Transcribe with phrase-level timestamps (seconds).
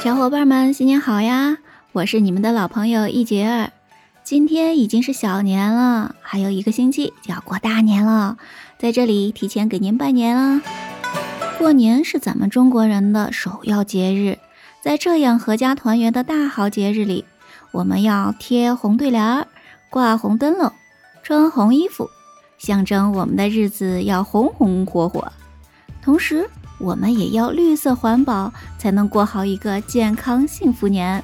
[0.00, 1.58] 小伙伴们，新年好呀！
[1.90, 3.72] 我是你们的老朋友一杰儿。
[4.22, 8.36] 今天已经是小年了，还有一个星期就要过大年了，
[8.78, 10.62] 在这里提前给您拜年啦！
[11.58, 14.38] 过年是咱们中国人的首要节日，
[14.80, 17.24] 在这样阖家团圆的大好节日里，
[17.72, 19.48] 我们要贴红对联儿、
[19.90, 20.72] 挂红灯笼、
[21.24, 22.08] 穿红衣服，
[22.56, 25.32] 象征我们的日子要红红火火。
[26.00, 26.48] 同时，
[26.78, 31.22] 我们也要绿色环保，才能过好一个健康幸福年。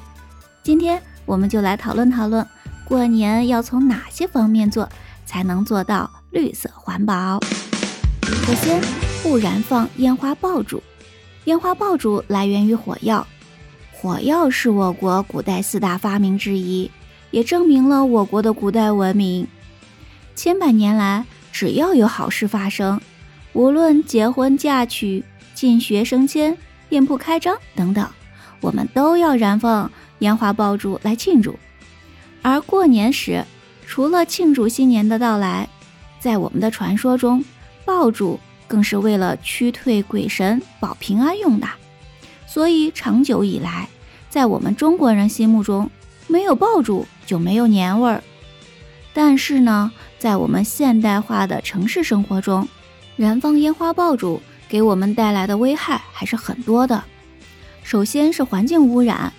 [0.61, 2.45] 今天我们就来讨论讨论，
[2.83, 4.87] 过年要从哪些方面做，
[5.25, 7.39] 才能做到绿色环保。
[8.21, 8.81] 首先，
[9.23, 10.83] 不燃放烟花爆竹。
[11.45, 13.25] 烟花爆竹来源于火药，
[13.93, 16.89] 火药是我国古代四大发明之一，
[17.31, 19.47] 也证明了我国的古代文明。
[20.35, 22.99] 千百年来，只要有好事发生，
[23.53, 25.23] 无论结婚嫁娶，
[25.55, 26.55] 进学升迁、
[26.89, 28.07] 店铺开张等等，
[28.61, 31.57] 我们都要燃放烟花爆竹来庆祝。
[32.43, 33.43] 而过年时，
[33.87, 35.67] 除了庆祝新年的到来，
[36.19, 37.43] 在我们的传说中，
[37.85, 41.67] 爆竹更是为了驱退鬼神、保平安用的。
[42.45, 43.87] 所以长久以来，
[44.29, 45.89] 在我们中国人心目中，
[46.27, 48.23] 没有爆竹就没有年味儿。
[49.13, 52.67] 但是呢，在我们现代化的城市生活中，
[53.15, 54.41] 燃放烟花爆竹。
[54.67, 57.03] 给我们带来的危害还是很多的。
[57.83, 59.31] 首先是环境污染，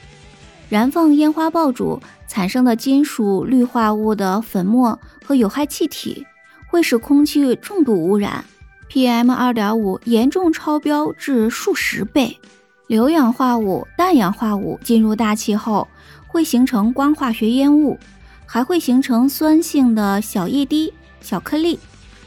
[0.68, 6.26] 燃放烟花爆竹产生的金属氯化物的粉末和有害气体，
[6.68, 8.44] 会使空气重度污染
[8.90, 12.38] ，PM 二点五严重超标至数十倍。
[12.86, 15.88] 硫氧化物、氮氧化物进入大气后，
[16.28, 17.98] 会形成光化学烟雾，
[18.46, 21.80] 还会形成酸性的小液滴、小颗粒，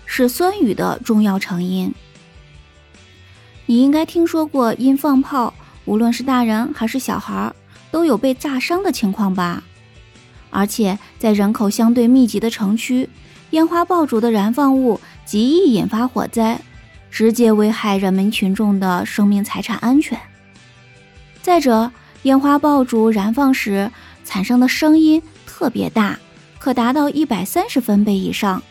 [0.06, 1.94] 是酸雨的重要成因。
[3.70, 5.54] 你应该听说过，因放炮，
[5.86, 7.54] 无论是大人还是小孩，
[7.92, 9.62] 都有被炸伤的情况吧？
[10.50, 13.08] 而且在人口相对密集的城区，
[13.52, 16.60] 烟花爆竹的燃放物极易引发火灾，
[17.12, 20.20] 直接危害人民群众的生命财产安全。
[21.44, 21.92] 再者，
[22.24, 23.92] 烟花爆竹燃放时
[24.26, 26.18] 产生的声音特别大，
[26.58, 28.64] 可达到一百三十分贝以上，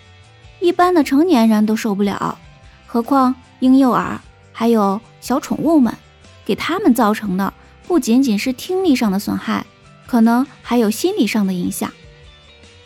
[0.58, 2.36] 一般的成年人都受不了，
[2.84, 4.20] 何况婴幼儿。
[4.58, 5.94] 还有小宠物们，
[6.44, 7.54] 给他们造成的
[7.86, 9.64] 不仅仅是听力上的损害，
[10.04, 11.92] 可能还有心理上的影响。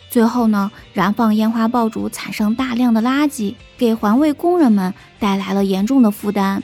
[0.07, 6.61] 最后呢，燃放烟花爆竹产生大量的垃圾，给环卫工人们带来了严重的负担。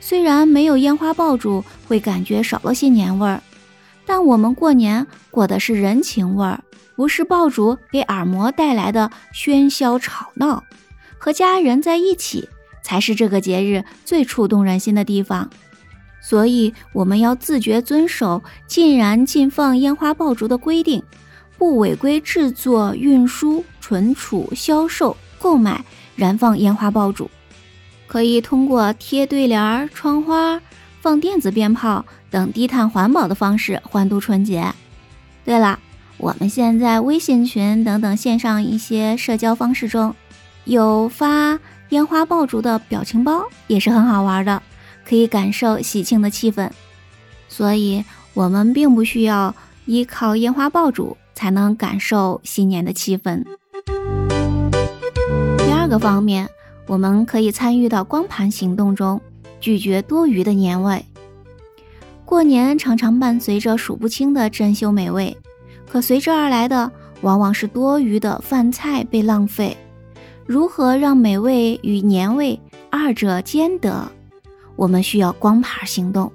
[0.00, 3.40] 虽然没有烟花爆竹会感觉少了些年味儿，
[4.04, 6.64] 但我们过年过的是人情味儿，
[6.96, 10.64] 不是爆竹给耳膜带来的喧嚣吵闹，
[11.16, 12.48] 和家人在一起。
[12.86, 15.50] 才是这个节日最触动人心的地方，
[16.22, 21.02] 所以我们要自觉遵守禁燃禁放烟花爆竹的规定，
[21.58, 27.28] 不违规制作、运输、存储、销售、购买、燃放烟花爆竹。
[28.06, 30.62] 可以通过贴对联、窗花、
[31.00, 34.72] 放电子鞭炮等低碳环保的方式欢度春节。
[35.44, 35.80] 对了，
[36.18, 40.14] 我们现在微信群等等线上一些社交方式中
[40.66, 41.58] 有发。
[41.90, 44.62] 烟花爆竹的表情包也是很好玩的，
[45.08, 46.70] 可以感受喜庆的气氛。
[47.48, 48.04] 所以，
[48.34, 49.54] 我们并不需要
[49.84, 53.44] 依靠烟花爆竹才能感受新年的气氛。
[55.58, 56.48] 第二个方面，
[56.86, 59.20] 我们可以参与到光盘行动中，
[59.60, 61.04] 拒绝多余的年味。
[62.24, 65.36] 过年常常伴随着数不清的珍馐美味，
[65.88, 69.76] 可随之而来的往往是多余的饭菜被浪费。
[70.46, 72.58] 如何让美味与年味
[72.88, 74.08] 二者兼得？
[74.76, 76.30] 我们需要光盘行动。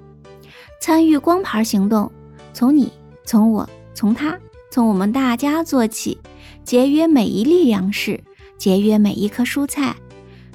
[0.80, 2.10] 参与光盘行动，
[2.52, 2.92] 从你、
[3.24, 4.38] 从我、从他、
[4.70, 6.18] 从我们大家做起，
[6.62, 8.20] 节约每一粒粮食，
[8.58, 9.94] 节约每一颗蔬菜，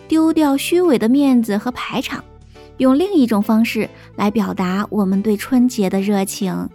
[0.08, 2.24] 丢掉虚伪的面子和排场，
[2.78, 6.70] 用另一种方式来表达我们对春节的热情。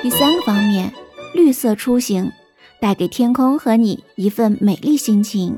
[0.00, 0.90] 第三个方面，
[1.34, 2.32] 绿色出行。
[2.82, 5.56] 带给天空和你一份美丽心情。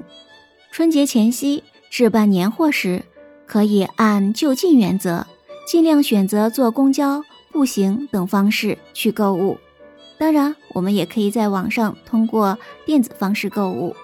[0.70, 3.02] 春节前夕置办年货时，
[3.46, 5.26] 可以按就近原则，
[5.66, 9.56] 尽量选择坐公交、步行等方式去购物。
[10.18, 13.96] 当然，我们也可以在网上通过电子方式购物。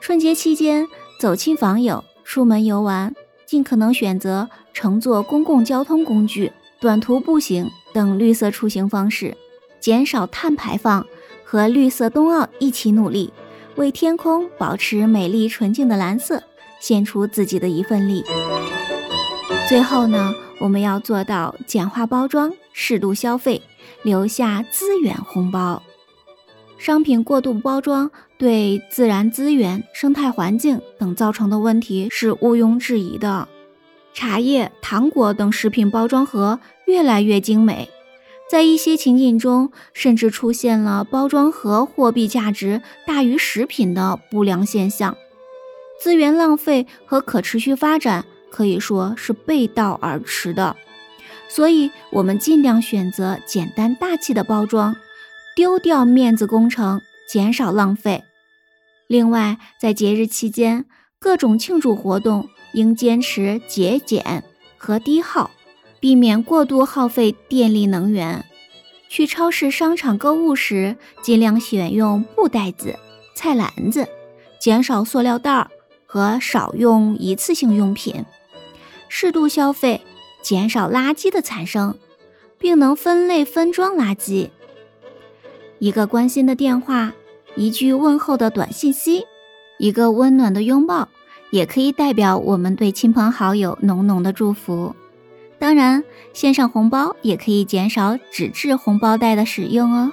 [0.00, 0.88] 春节期间
[1.20, 3.14] 走亲访友、出门游玩，
[3.44, 6.50] 尽可能选择乘坐公共交通工具、
[6.80, 9.36] 短途步行等绿色出行方式，
[9.80, 11.04] 减少碳排放。
[11.52, 13.30] 和绿色冬奥一起努力，
[13.76, 16.42] 为天空保持美丽纯净的蓝色
[16.80, 18.24] 献出自己的一份力。
[19.68, 23.60] 最后呢，我们要做到简化包装、适度消费，
[24.02, 25.82] 留下资源红包。
[26.78, 33.46] 商品过度包装对自然资源、生态环境等造成的问题是毋庸置疑的。
[34.14, 37.90] 茶叶、糖果等食品包装盒越来越精美，
[38.52, 45.16] 在一些情景中，甚至出现了包装盒货币价值大于食品的不良现象。
[45.98, 50.76] 资源浪费和可持续发展可以说是背道而驰的，
[51.48, 54.94] 所以我们尽量选择简单大气的包装。
[55.56, 58.22] 丢掉面子工程，减少浪费。
[59.06, 60.84] 另外，在节日期间，
[61.18, 64.44] 各种庆祝活动应坚持节俭
[64.76, 65.50] 和低耗，
[66.02, 68.44] 避免过度耗费电力能源。
[69.08, 72.98] 去超市、商场购物时，尽量选用布袋子、
[73.36, 74.08] 菜篮子，
[74.58, 75.68] 减少塑料袋
[76.04, 78.24] 和少用一次性用品。
[79.08, 80.00] 适度消费，
[80.42, 81.96] 减少垃圾的产生，
[82.58, 84.48] 并能分类分装垃圾。
[85.78, 87.12] 一个关心的电话，
[87.54, 89.24] 一句问候的短信息，
[89.78, 91.08] 一个温暖的拥抱，
[91.50, 94.96] 也可以代表我们对亲朋好友浓浓的祝福。
[95.62, 100.10] 当然，线上红包也可以减少纸质红包袋的使用哦。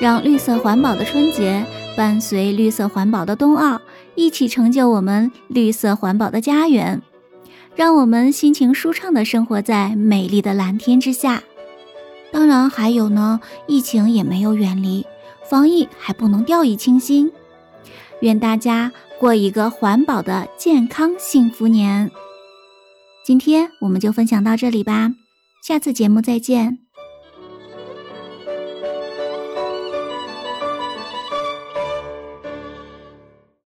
[0.00, 1.62] 让绿色环保的春节
[1.94, 3.82] 伴随绿色环保的冬奥，
[4.14, 7.02] 一起成就我们绿色环保的家园。
[7.76, 11.42] 让我们心情舒畅地生活在美丽的蓝天之下。
[12.32, 15.04] 当然还有呢，疫情也没有远离，
[15.44, 17.30] 防疫还不能掉以轻心。
[18.20, 18.90] 愿大家
[19.20, 22.10] 过一个环保的健康幸福年。
[23.24, 25.14] 今天我们就分享到这里吧，
[25.62, 26.81] 下次节目再见。